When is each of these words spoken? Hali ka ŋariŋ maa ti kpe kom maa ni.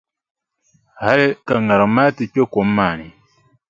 Hali 1.01 1.27
ka 1.45 1.55
ŋariŋ 1.67 1.89
maa 1.95 2.11
ti 2.15 2.23
kpe 2.31 2.41
kom 2.53 2.67
maa 2.77 2.93
ni. 2.99 3.07